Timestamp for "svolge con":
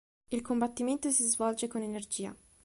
1.27-1.83